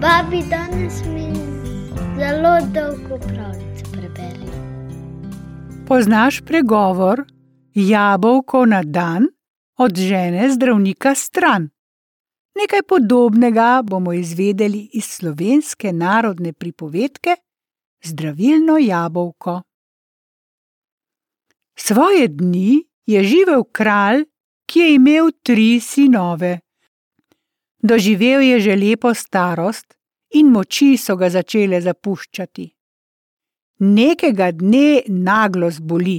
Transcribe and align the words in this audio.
Babi 0.00 0.42
danes 0.50 1.02
mi 1.06 1.26
zelo 2.18 2.58
dolgo 2.74 3.18
pravljico 3.26 3.90
prebere. 3.92 4.52
Poznaš 5.86 6.40
pregovor: 6.46 7.24
jabolko 7.74 8.66
na 8.66 8.82
dan 8.82 9.26
od 9.76 9.96
žene 9.96 10.50
zdravnika 10.50 11.14
stran. 11.14 11.70
Nekaj 12.54 12.82
podobnega 12.88 13.82
bomo 13.84 14.12
izvedeli 14.12 14.90
iz 14.92 15.04
slovenske 15.04 15.92
narodne 15.92 16.52
pripovedke 16.52 17.36
Zdravilno 18.04 18.78
jabolko. 18.78 19.62
Svoje 21.76 22.28
dni 22.28 22.84
je 23.06 23.24
živel 23.24 23.64
kralj, 23.72 24.24
ki 24.66 24.80
je 24.80 24.94
imel 24.94 25.30
tri 25.42 25.80
sinove. 25.80 26.60
Doživel 27.82 28.40
je 28.40 28.60
že 28.60 28.76
lepo 28.76 29.14
starost 29.14 29.94
in 30.34 30.50
moči 30.50 30.96
so 30.98 31.16
ga 31.16 31.30
začele 31.30 31.80
zapuščati. 31.80 32.66
Nekega 33.78 34.50
dne 34.52 35.02
naglo 35.08 35.70
zboli. 35.70 36.18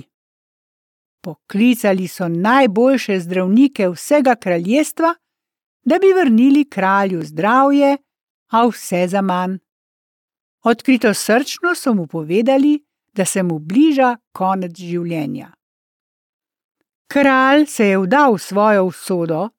Poklicali 1.21 2.07
so 2.07 2.27
najboljše 2.27 3.19
zdravnike 3.19 3.89
vsega 3.89 4.35
kraljestva, 4.35 5.13
da 5.83 5.99
bi 5.99 6.13
vrnili 6.15 6.63
kralju 6.69 7.23
zdravje, 7.23 7.97
a 8.49 8.67
vse 8.67 9.07
za 9.07 9.21
manj. 9.21 9.57
Odkrito 10.63 11.13
srčno 11.13 11.75
so 11.75 11.93
mu 11.93 12.07
povedali, 12.07 12.79
da 13.13 13.25
se 13.25 13.43
mu 13.43 13.59
bliža 13.59 14.15
konec 14.31 14.77
življenja. 14.77 15.51
Kralj 17.11 17.65
se 17.65 17.87
je 17.87 17.97
vdal 17.97 18.35
v 18.37 18.41
svojo 18.41 18.83
usodo 18.85 19.49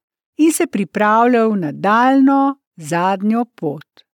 in 0.40 0.52
se 0.52 0.66
pripravljal 0.66 1.56
na 1.56 1.72
daljno, 1.72 2.58
zadnjo 2.76 3.44
pot. 3.44 4.04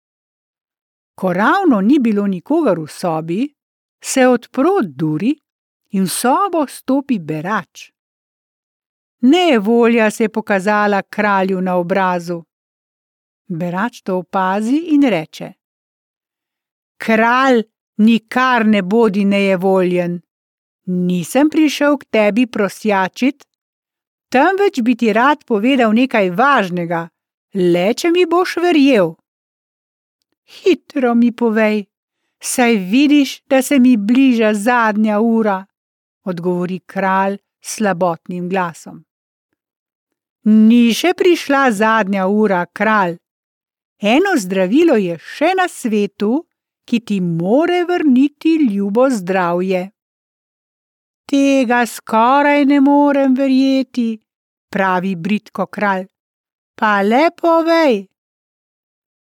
Ko 1.15 1.33
ravno 1.33 1.81
ni 1.81 1.98
bilo 1.98 2.27
nikogar 2.27 2.78
v 2.81 2.87
sobi, 2.89 3.55
se 4.05 4.27
odpro 4.27 4.81
duri 4.83 5.33
in 5.91 6.05
v 6.05 6.11
sobo 6.11 6.67
stopi 6.67 7.19
berač. 7.19 7.91
Nevolja 9.23 10.11
se 10.11 10.25
je 10.25 10.28
pokazala 10.28 11.03
kralju 11.03 11.61
na 11.61 11.77
obrazu. 11.77 12.43
Berač 13.48 14.03
to 14.03 14.19
opazi 14.19 14.77
in 14.95 15.03
reče: 15.03 15.53
Kralj, 16.98 17.62
nikar 17.97 18.67
ne 18.67 18.83
bodi 18.83 19.25
nejevoljen. 19.25 20.20
Nisem 20.87 21.50
prišel 21.50 21.97
k 21.98 22.05
tebi 22.11 22.47
prosjačit, 22.47 23.45
temveč 24.32 24.80
bi 24.82 24.96
ti 24.96 25.12
rad 25.12 25.44
povedal 25.44 25.94
nekaj 25.94 26.30
važnega, 26.30 27.08
le 27.55 27.86
če 27.94 28.10
mi 28.10 28.27
boš 28.27 28.56
verjel. 28.62 29.14
Hitro 30.46 31.14
mi 31.14 31.32
povej, 31.32 31.86
saj 32.41 32.77
vidiš, 32.77 33.42
da 33.50 33.62
se 33.62 33.78
mi 33.78 33.97
bliža 33.97 34.54
zadnja 34.54 35.20
ura, 35.20 35.64
odgovori 36.24 36.78
kralj 36.86 37.38
slabotnim 37.62 38.48
glasom. 38.48 39.02
Ni 40.47 40.94
še 40.94 41.10
prišla 41.19 41.70
zadnja 41.74 42.28
ura, 42.30 42.66
kralj. 42.70 43.16
Eno 43.98 44.36
zdravilo 44.38 44.94
je 45.00 45.16
še 45.19 45.50
na 45.58 45.66
svetu, 45.66 46.44
ki 46.86 47.00
ti 47.00 47.20
more 47.20 47.82
vrniti 47.88 48.54
ljubo 48.70 49.08
zdravje. 49.10 49.91
Tega 51.27 51.86
skoraj 51.86 52.64
ne 52.64 52.80
morem 52.80 53.34
verjeti, 53.34 54.19
pravi 54.70 55.16
britko 55.16 55.66
kralj. 55.66 56.06
Pa 56.78 57.00
le 57.02 57.30
povej. 57.41 58.06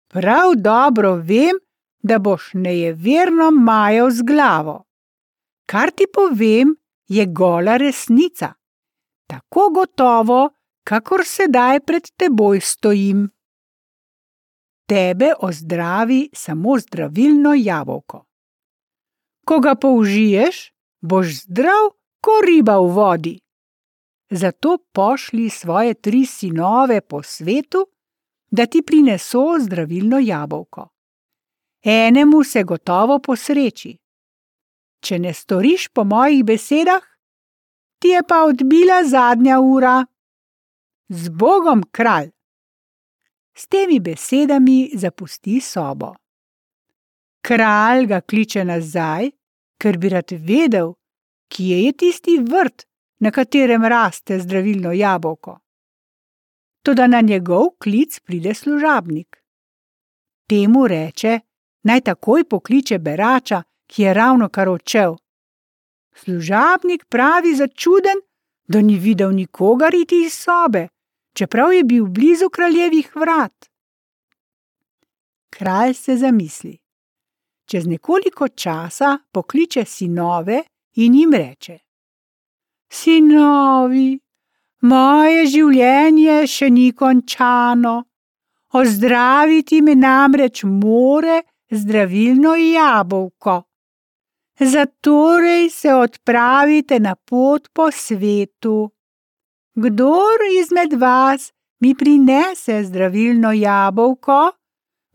Prav 0.10 0.56
dobro 0.56 1.16
vem, 1.16 1.60
da 2.04 2.20
boš 2.20 2.50
nejeverno 2.54 3.52
majal 3.52 4.10
z 4.12 4.26
glavo. 4.26 4.84
Kar 5.66 5.92
ti 5.92 6.06
povem, 6.14 6.76
je 7.08 7.26
gola 7.26 7.78
resnica. 7.78 8.54
Tako 9.28 9.70
gotovo, 9.70 10.50
kakor 10.84 11.24
sedaj 11.26 11.80
pred 11.80 12.10
teboj 12.18 12.62
stojim. 12.62 13.30
Tebe 14.90 15.34
ozdravi 15.40 16.30
samo 16.34 16.80
zdravilno 16.80 17.54
jabolko. 17.54 18.26
Ko 19.46 19.60
ga 19.60 19.76
použiješ, 19.76 20.73
boš 21.04 21.44
zdrav, 21.44 21.92
kot 22.24 22.46
riba 22.48 22.80
v 22.80 22.88
vodi. 22.96 23.36
Zato 24.32 24.78
pošli 24.94 25.50
svoje 25.50 25.94
tri 25.94 26.26
sinove 26.26 27.02
po 27.02 27.24
svetu, 27.24 27.86
da 28.52 28.66
ti 28.66 28.82
prineso 28.82 29.60
zdravilno 29.60 30.20
jabolko. 30.20 30.88
Enemu 31.84 32.44
se 32.44 32.64
gotovo 32.64 33.20
posreči. 33.20 33.98
Če 35.04 35.20
ne 35.20 35.34
storiš 35.34 35.90
po 35.90 36.04
mojih 36.04 36.46
besedah, 36.46 37.04
ti 38.00 38.16
je 38.16 38.24
pa 38.24 38.44
odbila 38.48 39.04
zadnja 39.04 39.60
ura. 39.60 40.06
Z 41.10 41.30
Bogom, 41.30 41.84
kralj! 41.92 42.32
S 43.54 43.68
temi 43.68 44.00
besedami 44.00 44.96
zapusti 44.96 45.60
sobo. 45.62 46.14
Kralj 47.44 48.08
ga 48.08 48.22
kliče 48.22 48.64
nazaj, 48.66 49.30
ker 49.84 49.98
bi 50.00 50.10
rad 50.10 50.32
vedel, 50.48 50.94
kje 51.52 51.78
je 51.84 51.92
tisti 51.92 52.38
vrt, 52.40 52.86
na 53.20 53.32
katerem 53.32 53.84
raste 53.86 54.40
zdravilno 54.40 54.92
jabolko. 54.92 55.58
Toda 56.84 57.08
na 57.08 57.22
njegov 57.22 57.70
klic 57.84 58.20
pride 58.20 58.54
služabnik. 58.54 59.44
Temu 60.50 60.88
reče, 60.88 61.40
naj 61.84 62.02
takoj 62.02 62.44
pokliče 62.44 63.00
berača, 63.00 63.64
ki 63.88 64.04
je 64.04 64.14
ravno 64.14 64.50
kar 64.50 64.70
odšel. 64.70 65.16
Služabnik 66.16 67.06
pravi 67.10 67.56
začuden, 67.56 68.24
da 68.68 68.82
ni 68.82 69.00
videl 69.00 69.32
nikogar 69.32 69.96
iti 69.96 70.24
iz 70.26 70.34
sobe, 70.34 70.88
čeprav 71.34 71.74
je 71.74 71.84
bil 71.84 72.06
blizu 72.06 72.50
kraljevih 72.50 73.16
vrat. 73.16 73.70
Kralj 75.50 75.94
se 75.94 76.18
zamisli. 76.18 76.83
Čez 77.66 77.88
nekoliko 77.88 78.48
časa 78.48 79.18
pokliče 79.32 79.86
sinove 79.86 80.64
in 80.96 81.16
jim 81.16 81.34
reče: 81.34 81.78
Sinovi, 82.92 84.20
moje 84.82 85.46
življenje 85.48 86.48
še 86.48 86.70
ni 86.70 86.92
končano, 86.92 87.96
ozdraviti 88.74 89.82
me 89.82 89.96
namreč 89.96 90.64
more 90.64 91.42
zdravilno 91.72 92.56
jabolko. 92.56 93.62
Zatorej 94.60 95.70
se 95.70 95.94
odpravite 95.94 97.00
na 97.00 97.16
pot 97.16 97.70
po 97.74 97.90
svetu. 97.92 98.92
Kdor 99.76 100.46
izmed 100.60 100.94
vas 100.94 101.52
mi 101.82 101.96
prinese 101.96 102.84
zdravilno 102.84 103.52
jabolko, 103.52 104.52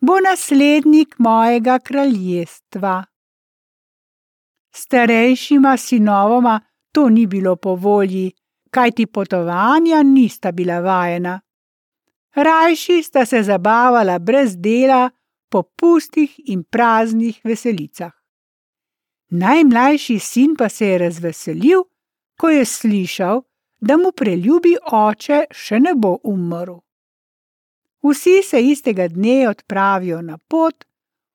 bo 0.01 0.21
naslednik 0.21 1.15
mojega 1.19 1.79
kraljestva. 1.79 3.05
Starejšima 4.75 5.77
sinovoma 5.77 6.61
to 6.93 7.09
ni 7.09 7.27
bilo 7.27 7.57
po 7.57 7.75
volji, 7.75 8.33
kajti 8.71 9.07
potovanja 9.07 10.03
nista 10.03 10.53
bila 10.53 10.81
vajena. 10.81 11.41
Rajši 12.35 13.03
sta 13.03 13.27
se 13.27 13.43
zabavala 13.43 14.19
brez 14.19 14.57
dela 14.57 15.11
po 15.51 15.63
pustih 15.63 16.35
in 16.45 16.65
praznih 16.65 17.41
veselicah. 17.45 18.13
Najmlajši 19.31 20.19
sin 20.19 20.57
pa 20.57 20.69
se 20.69 20.87
je 20.87 20.99
razveselil, 20.99 21.83
ko 22.41 22.49
je 22.49 22.65
slišal, 22.65 23.43
da 23.81 23.97
mu 23.97 24.13
preljubi 24.13 24.77
oče 24.93 25.45
še 25.51 25.81
ne 25.81 25.95
bo 25.95 26.19
umrl. 26.25 26.88
Vsi 28.03 28.43
se 28.43 28.63
istega 28.63 29.09
dne 29.09 29.49
odpravijo 29.49 30.23
na 30.23 30.39
pot, 30.39 30.85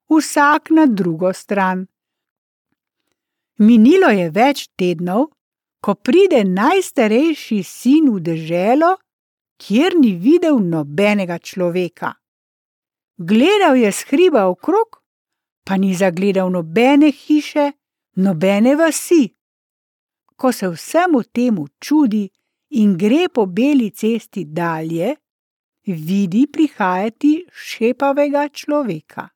vsak 0.08 0.70
na 0.70 0.86
drugo 0.86 1.32
stran. 1.32 1.86
Minilo 3.58 4.10
je 4.10 4.30
več 4.30 4.68
tednov, 4.76 5.28
ko 5.80 5.94
pride 5.94 6.44
najstarejši 6.44 7.62
sin 7.62 8.08
v 8.14 8.20
deželo, 8.24 8.94
kjer 9.60 9.94
ni 10.00 10.14
videl 10.16 10.58
nobenega 10.58 11.38
človeka. 11.38 12.14
Gledal 13.16 13.76
je 13.76 13.92
skriba 13.92 14.48
okrog, 14.50 14.98
pa 15.64 15.76
ni 15.76 15.94
zagledal 15.94 16.50
nobene 16.50 17.12
hiše, 17.12 17.72
nobene 18.16 18.74
vasi. 18.76 19.28
Ko 20.36 20.52
se 20.52 20.68
vsemu 20.68 21.22
temu 21.22 21.68
čudi 21.78 22.24
in 22.70 22.96
gre 22.98 23.28
po 23.28 23.46
beli 23.46 23.90
cesti 23.90 24.44
dalje, 24.44 25.14
vidi 25.92 26.46
prihajati 26.46 27.46
šepavega 27.52 28.48
človeka. 28.48 29.28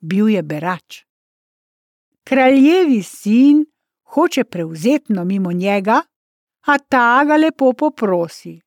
Bil 0.00 0.28
je 0.28 0.42
berač. 0.42 1.04
Kraljevi 2.24 3.02
sin 3.02 3.64
hoče 4.04 4.44
prevzetno 4.44 5.24
mimo 5.24 5.52
njega, 5.52 6.02
a 6.66 6.78
ta 6.78 7.24
ga 7.24 7.36
lepo 7.36 7.72
poprosi: 7.72 8.60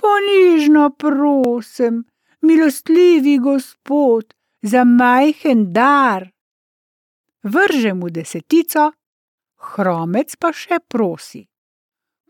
Ponižno 0.00 0.90
prosim, 0.90 2.04
milostljivi 2.40 3.38
gospod, 3.38 4.34
za 4.62 4.84
majhen 4.84 5.72
dar. 5.72 6.30
Vrže 7.42 7.94
mu 7.94 8.10
desetico, 8.10 8.92
hromec 9.56 10.36
pa 10.36 10.52
še 10.52 10.80
prosi. 10.88 11.46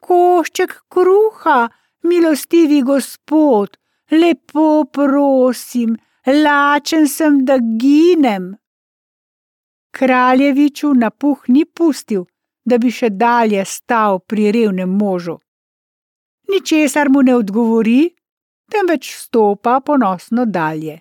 Košček 0.00 0.74
kruha, 0.88 1.68
milostivi 2.02 2.82
gospod, 2.82 3.76
lepo 4.10 4.84
prosim, 4.92 5.96
lačen 6.26 7.08
sem, 7.08 7.44
da 7.44 7.58
ginem. 7.58 8.54
Kraljeviču 9.90 10.94
napuh 10.94 11.48
ni 11.48 11.64
pustil, 11.64 12.24
da 12.64 12.78
bi 12.78 12.90
še 12.90 13.10
dalje 13.10 13.64
stal 13.64 14.20
pri 14.20 14.50
revnem 14.52 14.90
možu. 14.90 15.38
Ničesar 16.50 17.10
mu 17.10 17.22
ne 17.22 17.34
odgovori, 17.34 18.10
temveč 18.70 19.14
stopa 19.14 19.80
ponosno 19.80 20.44
dalje. 20.46 21.00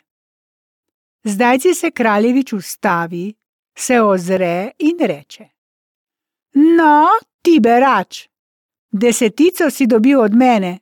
Zdaj 1.23 1.59
se 1.73 1.91
kraljevič 1.91 2.53
ustavi, 2.53 3.33
se 3.77 4.01
ozre 4.01 4.71
in 4.77 4.97
reče: 4.99 5.49
No, 6.55 7.07
ti 7.41 7.59
berač, 7.59 8.27
desetico 8.91 9.69
si 9.69 9.87
dobil 9.87 10.21
od 10.21 10.35
mene. 10.35 10.79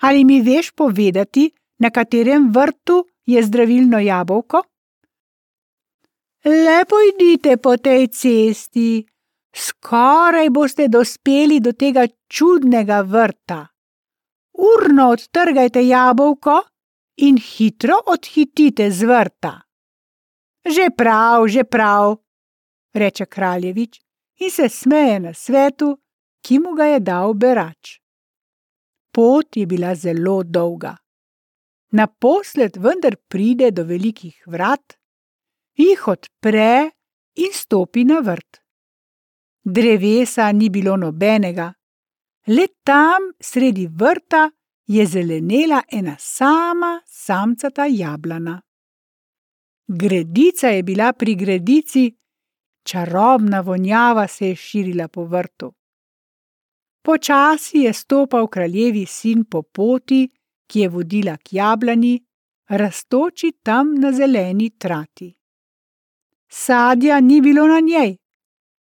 Ali 0.00 0.24
mi 0.24 0.40
veš 0.40 0.70
povedati, 0.70 1.50
na 1.78 1.90
katerem 1.90 2.52
vrtu 2.52 3.04
je 3.26 3.42
zdravilno 3.42 3.98
jabolko? 3.98 4.62
Lepo 6.44 6.96
idite 7.14 7.56
po 7.56 7.76
tej 7.76 8.08
cesti, 8.08 9.06
skoraj 9.56 10.50
boste 10.50 10.88
dospeli 10.88 11.60
do 11.60 11.72
tega 11.72 12.06
čudnega 12.28 13.00
vrta. 13.00 13.66
Urno 14.52 15.08
odtrgajte 15.08 15.86
jabolko 15.86 16.60
in 17.16 17.38
hitro 17.38 17.96
odhitite 18.06 18.90
z 18.90 19.08
vrta. 19.08 19.60
Že 20.64 20.90
prav, 20.96 21.48
že 21.48 21.64
prav, 21.64 22.16
reče 22.94 23.26
kraljevič 23.26 24.00
in 24.40 24.50
se 24.50 24.68
smeje 24.68 25.20
na 25.20 25.34
svetu, 25.34 25.98
ki 26.44 26.58
mu 26.58 26.74
ga 26.74 26.84
je 26.84 27.00
dal 27.00 27.34
berač. 27.34 28.03
Pot 29.14 29.56
je 29.56 29.66
bila 29.66 29.94
zelo 29.94 30.42
dolga. 30.42 30.96
Naposled 31.94 32.76
vendar 32.76 33.14
pride 33.28 33.70
do 33.70 33.84
velikih 33.86 34.42
vrat, 34.50 34.96
jih 35.78 36.08
odpre 36.08 36.90
in 37.38 37.52
stopi 37.52 38.02
na 38.04 38.18
vrt. 38.20 38.58
Drevesa 39.64 40.50
ni 40.52 40.68
bilo 40.70 40.96
nobenega, 40.96 41.68
le 42.46 42.66
tam 42.82 43.30
sredi 43.40 43.86
vrta 43.86 44.50
je 44.86 45.06
zelenela 45.06 45.82
ena 45.88 46.16
sama 46.18 47.00
samcata 47.06 47.86
jablana. 47.86 48.58
Gredica 49.86 50.68
je 50.68 50.82
bila 50.82 51.12
pri 51.12 51.34
gredici, 51.34 52.04
čarobna 52.82 53.60
vonjava 53.60 54.26
se 54.26 54.48
je 54.48 54.56
širila 54.56 55.08
po 55.08 55.24
vrtu. 55.24 55.72
Počasi 57.04 57.84
je 57.84 57.92
stopal 57.92 58.48
kraljevi 58.48 59.06
sin 59.06 59.44
po 59.44 59.62
poti, 59.62 60.24
ki 60.66 60.80
je 60.80 60.88
vodila 60.88 61.36
k 61.36 61.52
jablani, 61.60 62.16
rastoči 62.68 63.52
tam 63.62 63.94
na 64.00 64.12
zeleni 64.12 64.70
trati 64.78 65.34
sadja 66.54 67.20
ni 67.20 67.40
bilo 67.40 67.66
na 67.66 67.80
njej, 67.80 68.16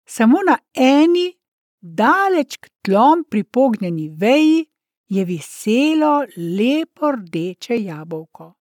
samo 0.07 0.39
na 0.47 0.59
eni, 0.75 1.35
daleč 1.81 2.57
k 2.57 2.69
tlom 2.83 3.25
pripognjeni 3.31 4.09
veji, 4.09 4.67
je 5.09 5.25
viselo 5.25 6.27
lepo 6.37 7.13
rdeče 7.13 7.77
jabolko. 7.83 8.53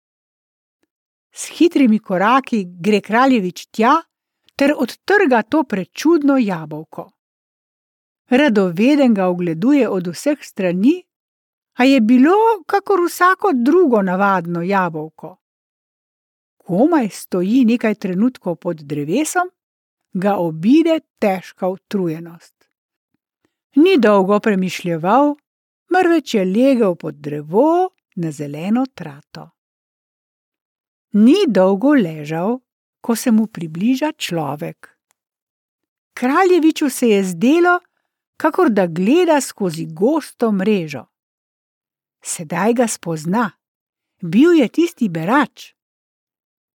S 1.32 1.50
hitrimi 1.58 2.00
koraki 2.00 2.66
gre 2.66 3.02
kraljevič 3.02 3.66
tja 3.72 3.96
ter 4.56 4.74
odtrga 4.78 5.42
to 5.42 5.64
prečudno 5.64 6.38
jabolko. 6.38 7.10
Radoveden 8.30 9.14
ga 9.14 9.28
ogleduje 9.28 9.90
od 9.90 10.08
vseh 10.08 10.38
strani, 10.42 11.04
a 11.74 11.84
je 11.84 12.02
bilo 12.02 12.64
kakor 12.68 13.00
vsako 13.06 13.52
drugo 13.54 14.02
navadno 14.02 14.62
jabolko 14.62 15.38
komaj 16.66 17.10
stoji 17.10 17.66
nekaj 17.66 17.96
trenutkov 17.96 18.56
pod 18.56 18.82
drevesom, 18.82 19.50
ga 20.14 20.36
obide 20.42 21.00
težka 21.20 21.68
utrujenost. 21.68 22.70
Ni 23.76 23.98
dolgo 24.00 24.40
premišljeval, 24.40 25.36
mrveč 25.94 26.34
je 26.34 26.46
legel 26.46 26.96
pod 26.96 27.16
drevo 27.16 27.90
na 28.16 28.32
zeleno 28.32 28.86
trato. 28.94 29.50
Ni 31.14 31.46
dolgo 31.48 31.94
ležal, 31.94 32.60
ko 33.02 33.16
se 33.16 33.32
mu 33.32 33.48
približa 33.48 34.12
človek. 34.18 34.90
Kraljeviču 36.14 36.90
se 36.90 37.10
je 37.10 37.24
zdelo, 37.24 37.80
kakor 38.38 38.70
da 38.70 38.88
gleda 38.88 39.42
skozi 39.42 39.86
gosto 39.86 40.52
mrežo. 40.52 41.06
Sedaj 42.24 42.74
ga 42.74 42.88
spozna, 42.88 43.52
bil 44.22 44.54
je 44.54 44.68
tisti 44.68 45.10
berač 45.10 45.76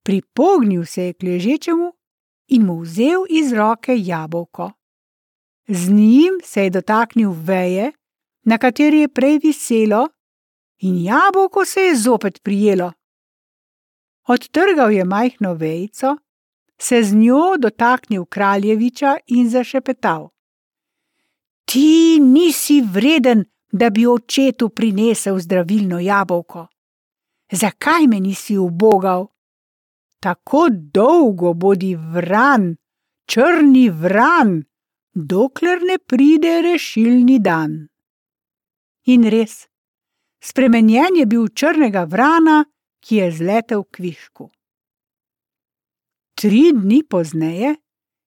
pripognil 0.10 0.86
se 0.86 1.04
je 1.04 1.14
k 1.14 1.24
ležečemu 1.24 1.94
in 2.48 2.66
mu 2.66 2.80
vzel 2.82 3.26
iz 3.30 3.54
roke 3.54 3.94
jabolko. 3.98 4.72
Z 5.68 5.90
njim 5.90 6.40
se 6.44 6.64
je 6.64 6.70
dotaknil 6.70 7.32
veje, 7.32 7.92
na 8.46 8.58
kateri 8.58 9.00
je 9.00 9.08
prej 9.08 9.38
viselo, 9.44 10.08
in 10.82 11.04
jabolko 11.04 11.66
se 11.66 11.82
je 11.82 11.96
zopet 11.96 12.42
prijelo. 12.44 12.92
Odtrgal 14.28 14.92
je 14.92 15.06
majhno 15.06 15.54
vejico, 15.54 16.18
se 16.82 17.04
z 17.04 17.14
njo 17.14 17.58
dotaknil 17.58 18.26
kraljeviča 18.26 19.18
in 19.28 19.50
zašepetal: 19.50 20.30
Ti 21.69 22.19
nisi 22.19 22.81
vreden, 22.81 23.45
da 23.71 23.89
bi 23.89 24.07
očetu 24.07 24.69
prinesel 24.69 25.38
zdravilno 25.39 26.00
jabolko. 26.00 26.68
Zakaj 27.51 28.07
me 28.07 28.19
nisi 28.19 28.57
ubogal? 28.57 29.27
tako 30.19 30.68
dolgo 30.69 31.54
bodi 31.54 31.95
vran, 31.95 32.75
črni 33.25 33.89
vran, 33.89 34.63
dokler 35.13 35.81
ne 35.81 35.98
pride 35.98 36.62
rešilni 36.62 37.39
dan. 37.39 37.88
In 39.06 39.24
res, 39.31 39.68
spremenjen 40.44 41.21
je 41.21 41.25
bil 41.25 41.48
črnega 41.48 42.04
vrana, 42.04 42.63
ki 43.00 43.21
je 43.21 43.30
zletel 43.31 43.83
k 43.83 44.04
višku. 44.04 44.50
Tri 46.35 46.71
dni 46.76 47.04
pozneje 47.04 47.76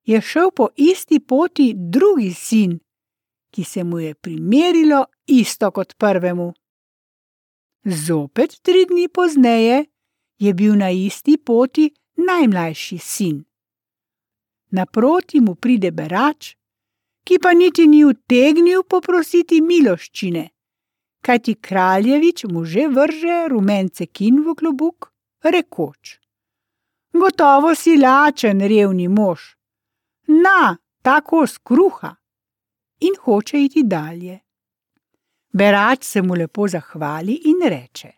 je 0.08 0.20
šel 0.20 0.50
po 0.56 0.68
isti 0.76 1.20
poti 1.20 1.72
drugi 1.76 2.32
sin, 2.32 2.78
ki 3.52 3.64
se 3.64 3.84
mu 3.84 3.98
je 3.98 4.14
primerilo 4.14 5.04
isto 5.26 5.70
kot 5.70 5.94
prvemu. 5.98 6.52
Zopet 7.84 8.60
tri 8.62 8.86
dni 8.88 9.08
pozneje 9.08 9.84
je 10.38 10.54
bil 10.54 10.76
na 10.76 10.90
isti 10.90 11.36
poti 11.36 11.90
najmlajši 12.16 12.98
sin. 12.98 13.44
Naproti 14.70 15.40
mu 15.40 15.54
pride 15.54 15.90
berač, 15.90 16.54
ki 17.24 17.38
pa 17.38 17.52
niti 17.52 17.86
ni 17.86 18.04
utegnil 18.04 18.82
poprositi 18.88 19.60
miloščine, 19.60 20.46
kajti 21.22 21.54
kraljevič 21.54 22.44
mu 22.44 22.64
že 22.64 22.88
vrže 22.88 23.36
rumence 23.52 24.06
kin 24.06 24.40
v 24.46 24.56
klobuk, 24.58 25.12
rekoč: 25.44 26.16
Gotovo 27.12 27.74
si 27.74 27.98
lačen, 28.00 28.64
revni 28.64 29.08
mož, 29.08 29.54
na, 30.26 30.78
tako 31.02 31.46
skruha 31.46 32.16
in 33.06 33.14
hoče 33.24 33.64
iti 33.64 33.82
dalje. 33.82 34.40
Berač 35.52 36.04
se 36.04 36.22
mu 36.22 36.34
lepo 36.34 36.68
zahvali 36.68 37.40
in 37.44 37.68
reče: 37.68 38.10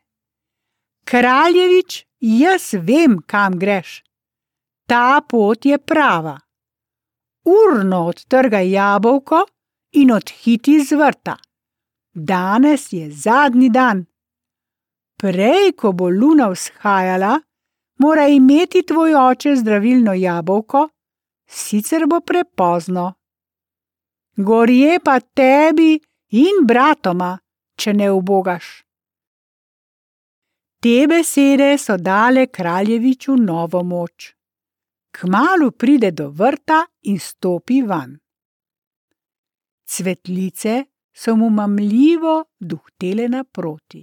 Kraljevič, 1.04 2.04
jaz 2.20 2.72
vem, 2.72 3.18
kam 3.26 3.58
greš. 3.58 4.02
Ta 4.86 5.20
pot 5.28 5.66
je 5.66 5.78
prava. 5.78 6.38
Urno 7.44 8.06
odtrgaj 8.06 8.70
jabolko 8.70 9.44
in 9.92 10.12
odhiti 10.12 10.78
z 10.84 10.96
vrta. 10.96 11.36
Danes 12.14 12.92
je 12.92 13.10
zadnji 13.10 13.68
dan. 13.70 14.04
Prej, 15.18 15.72
ko 15.76 15.92
bo 15.92 16.08
luna 16.08 16.48
vzhajala, 16.48 17.40
mora 17.98 18.26
imeti 18.28 18.82
tvoj 18.86 19.14
oče 19.14 19.56
zdravilno 19.56 20.14
jabolko, 20.14 20.88
sicer 21.46 22.06
bo 22.06 22.20
prepozno. 22.20 23.12
Gorje 24.36 24.98
pa 25.00 25.20
tebi 25.20 26.00
in 26.30 26.64
bratoma, 26.66 27.36
če 27.78 27.92
ne 27.92 28.10
ubogaš. 28.10 28.84
Te 30.82 31.06
besede 31.08 31.76
so 31.78 31.96
dale 31.96 32.46
kraljeviču 32.46 33.36
novo 33.36 33.82
moč. 33.82 34.34
Kmalu 35.14 35.70
pride 35.70 36.10
do 36.10 36.28
vrta 36.30 36.82
in 37.02 37.18
stopi 37.18 37.82
van. 37.82 38.18
Cvetlice 39.86 40.84
so 41.14 41.36
mu 41.36 41.50
mamljivo 41.50 42.44
duhtele 42.58 43.28
naproti. 43.28 44.02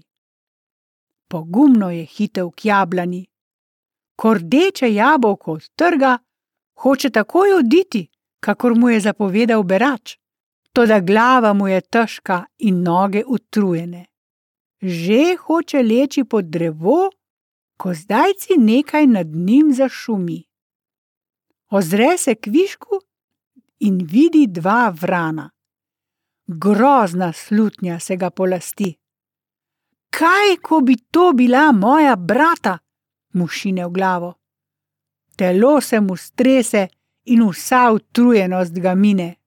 Pogumno 1.27 1.91
je 1.91 2.05
hitev 2.05 2.49
k 2.55 2.65
jablani. 2.65 3.25
ko 4.21 4.33
rdeče 4.33 4.93
jabolko 4.93 5.51
od 5.51 5.69
trga, 5.75 6.17
hoče 6.73 7.09
takoj 7.09 7.53
oditi, 7.53 8.07
kakor 8.39 8.75
mu 8.75 8.89
je 8.89 8.99
zapovedal 8.99 9.63
berač. 9.63 10.20
Toda 10.73 10.99
glava 10.99 11.53
mu 11.53 11.67
je 11.67 11.81
težka 11.81 12.45
in 12.57 12.83
noge 12.83 13.23
utrujene. 13.27 14.05
Že 14.81 15.35
hoče 15.35 15.83
leči 15.83 16.23
pod 16.23 16.45
drevo, 16.45 17.09
ko 17.77 17.93
zdajci 17.93 18.57
nekaj 18.57 19.07
nad 19.07 19.27
njim 19.27 19.73
zašumi. 19.73 20.43
Ozre 21.69 22.17
se 22.17 22.35
k 22.35 22.47
višku 22.47 22.99
in 23.79 23.97
vidi 24.11 24.47
dva 24.47 24.93
vrana. 25.01 25.49
Grozna 26.47 27.33
slutnja 27.33 27.99
se 27.99 28.15
ga 28.15 28.29
polasti. 28.29 28.97
Kaj, 30.09 30.57
ko 30.61 30.81
bi 30.81 30.95
to 31.11 31.31
bila 31.33 31.71
moja 31.71 32.15
brata, 32.15 32.77
mu 33.33 33.47
šine 33.47 33.85
v 33.85 33.89
glavo. 33.89 34.33
Telo 35.35 35.81
se 35.81 35.99
mu 35.99 36.15
strese 36.15 36.87
in 37.25 37.43
vsa 37.49 37.91
utrujenost 37.91 38.73
ga 38.73 38.95
mine. 38.95 39.40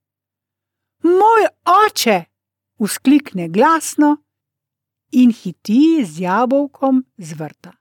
Moj 1.04 1.46
oče! 1.64 2.24
Vzklikne 2.80 3.48
glasno 3.48 4.16
in 5.12 5.32
hiti 5.32 6.04
z 6.04 6.20
jabolkom 6.20 7.04
z 7.16 7.36
vrta. 7.38 7.72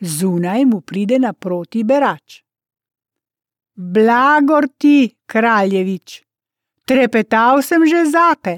Zunaj 0.00 0.64
mu 0.64 0.80
pride 0.80 1.18
naproti 1.18 1.82
berač. 1.84 2.42
Blagor 3.74 4.68
ti, 4.78 5.16
kraljevič, 5.26 6.22
trepetal 6.84 7.62
sem 7.62 7.86
že 7.88 8.04
zate. 8.04 8.54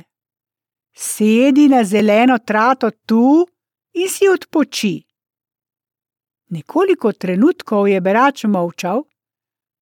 Sedi 0.92 1.68
na 1.68 1.84
zeleno 1.84 2.38
trato 2.38 2.90
tu 2.90 3.46
in 3.94 4.08
si 4.08 4.28
odpoči. 4.28 4.94
Nekoliko 6.50 7.12
trenutkov 7.12 7.86
je 7.88 8.00
berač 8.00 8.44
molčal, 8.44 9.06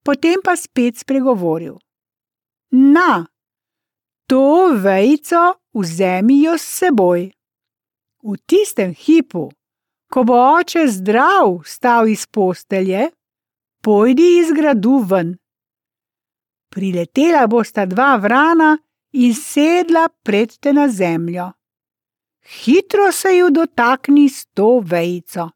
potem 0.03 0.37
pa 0.43 0.53
spet 0.55 1.01
spregovoril. 1.01 1.79
Na, 2.71 3.25
to 4.27 4.73
vejico 4.83 5.53
vzemi 5.73 6.43
jo 6.43 6.57
s 6.57 6.65
seboj. 6.79 7.31
V 8.23 8.37
tistem 8.45 8.93
hipu, 8.93 9.49
ko 10.11 10.23
bo 10.23 10.35
oče 10.59 10.87
zdrav 10.87 11.61
stal 11.65 12.07
iz 12.07 12.25
postelje, 12.27 13.09
pojdi 13.83 14.27
iz 14.39 14.51
gradu 14.55 14.99
ven. 15.09 15.37
Priletela 16.69 17.47
bosta 17.47 17.85
dva 17.85 18.15
vrana 18.17 18.77
in 19.13 19.33
sedla 19.33 20.09
pred 20.23 20.57
te 20.59 20.73
na 20.73 20.87
zemljo. 20.89 21.51
Hitro 22.47 23.11
se 23.11 23.37
ju 23.37 23.49
dotakni 23.49 24.29
s 24.29 24.45
to 24.45 24.79
vejico. 24.79 25.49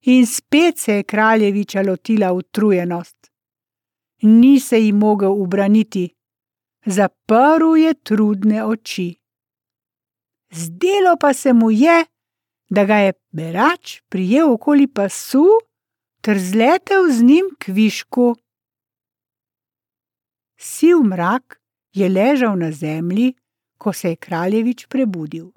In 0.00 0.26
spet 0.26 0.78
se 0.78 0.94
je 0.94 1.02
kraljeviča 1.02 1.82
lotila 1.82 2.32
utrujenost. 2.32 3.30
Ni 4.22 4.60
se 4.60 4.80
ji 4.80 4.92
mogel 4.92 5.32
ubraniti, 5.32 6.08
zaprl 6.86 7.76
je 7.76 7.94
trudne 7.94 8.64
oči. 8.64 9.14
Zdelo 10.50 11.16
pa 11.20 11.34
se 11.34 11.52
mu 11.52 11.70
je, 11.70 12.04
da 12.70 12.84
ga 12.84 12.96
je 12.96 13.12
berač 13.32 14.00
prijel 14.08 14.52
okoli 14.52 14.86
pasu 14.86 15.46
ter 16.20 16.38
zletel 16.38 17.10
z 17.10 17.22
njim 17.22 17.46
k 17.58 17.68
višku. 17.68 18.34
Siv 20.58 21.02
mrak 21.04 21.60
je 21.92 22.08
ležal 22.08 22.58
na 22.58 22.72
zemlji, 22.72 23.34
ko 23.78 23.92
se 23.92 24.08
je 24.08 24.16
kraljevič 24.16 24.86
prebudil. 24.86 25.50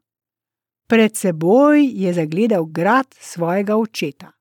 Pred 0.88 1.18
seboj 1.18 1.90
je 1.94 2.14
zagledal 2.14 2.66
grad 2.66 3.16
svojega 3.20 3.76
očeta. 3.76 4.32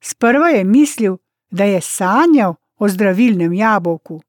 Sprva 0.00 0.48
je 0.48 0.64
mislil, 0.64 1.16
da 1.50 1.64
je 1.64 1.80
sanjal 1.80 2.54
o 2.78 2.88
zdravilnem 2.88 3.52
jabolku, 3.52 4.20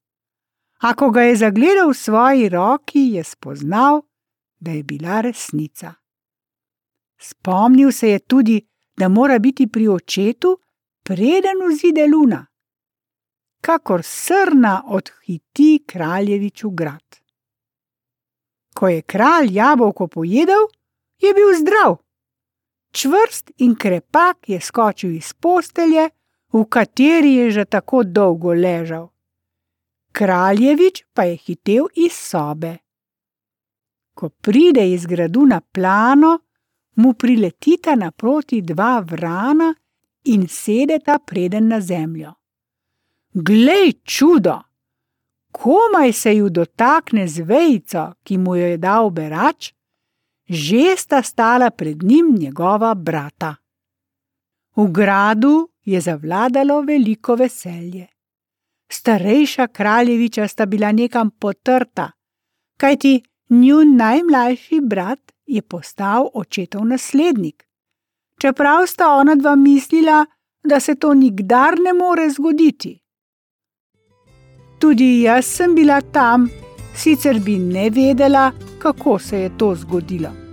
a 0.77 0.93
ko 0.93 1.09
ga 1.11 1.21
je 1.21 1.35
zagledal 1.35 1.89
v 1.89 1.97
svoji 1.97 2.49
roki, 2.49 2.99
je 3.13 3.23
spoznal, 3.23 4.01
da 4.59 4.71
je 4.71 4.83
bila 4.83 5.21
resnica. 5.21 5.93
Spomnil 7.19 7.91
se 7.91 8.09
je 8.09 8.19
tudi, 8.19 8.61
da 8.97 9.09
mora 9.09 9.39
biti 9.39 9.67
pri 9.67 9.87
očetu, 9.87 10.59
preden 11.03 11.61
vzide 11.69 12.07
luna. 12.07 12.45
Kakor 13.61 14.01
srna 14.03 14.83
odhiti 14.87 15.83
kraljevič 15.87 16.63
v 16.63 16.69
grad. 16.69 17.19
Ko 18.75 18.87
je 18.87 19.01
kralj 19.01 19.49
jabolko 19.51 20.07
pojedel, 20.07 20.67
je 21.17 21.33
bil 21.33 21.53
zdrav. 21.61 21.97
Čvrst 22.91 23.51
in 23.57 23.75
krepak 23.75 24.49
je 24.49 24.61
skočil 24.61 25.15
iz 25.15 25.33
postelje, 25.33 26.09
v 26.53 26.65
kateri 26.69 27.33
je 27.33 27.51
že 27.51 27.65
tako 27.65 28.03
dolgo 28.03 28.53
ležal. 28.53 29.09
Kraljevič 30.17 31.03
pa 31.13 31.23
je 31.23 31.35
hitel 31.35 31.85
iz 31.95 32.13
sobe. 32.13 32.77
Ko 34.17 34.29
pride 34.29 34.85
iz 34.93 35.05
gradu 35.05 35.45
na 35.45 35.59
plano, 35.61 36.39
mu 36.95 37.13
priletita 37.13 37.93
naproti 37.95 38.61
dva 38.61 38.99
vrana 38.99 39.67
in 40.23 40.47
sedeta 40.47 41.19
preden 41.19 41.67
na 41.67 41.81
zemljo. 41.81 42.33
Glej 43.33 43.93
čudo! 44.03 44.57
Komaj 45.51 46.13
se 46.13 46.35
ju 46.35 46.49
dotakne 46.49 47.27
z 47.27 47.45
vejico, 47.45 48.13
ki 48.23 48.37
mu 48.37 48.55
jo 48.55 48.73
je 48.73 48.77
dal 48.77 49.09
berač, 49.09 49.71
že 50.49 50.97
sta 50.97 51.21
stala 51.21 51.69
pred 51.69 52.03
njim 52.03 52.35
njegova 52.39 52.93
brata. 52.95 53.55
V 54.75 54.91
gradu 54.91 55.69
je 55.85 56.01
zavladalo 56.01 56.81
veliko 56.81 57.35
veselje. 57.35 58.16
Starejša 58.91 59.67
kraljeviča 59.67 60.47
sta 60.47 60.65
bila 60.65 60.91
nekam 60.91 61.31
potrta, 61.31 62.11
kajti 62.79 63.23
njun 63.49 63.95
najmlajši 63.95 64.79
brat 64.89 65.31
je 65.45 65.61
postal 65.61 66.29
očetov 66.33 66.85
naslednik. 66.85 67.67
Čeprav 68.41 68.87
sta 68.87 69.07
ona 69.13 69.35
dva 69.35 69.55
mislila, 69.55 70.25
da 70.63 70.79
se 70.79 70.95
to 70.95 71.13
nikdar 71.13 71.79
ne 71.79 71.93
more 71.93 72.29
zgoditi. 72.29 72.99
Tudi 74.79 75.21
jaz 75.21 75.45
sem 75.45 75.75
bila 75.75 76.01
tam, 76.01 76.49
sicer 76.95 77.39
bi 77.39 77.57
ne 77.57 77.89
vedela, 77.89 78.51
kako 78.79 79.19
se 79.19 79.39
je 79.39 79.57
to 79.57 79.75
zgodilo. 79.75 80.46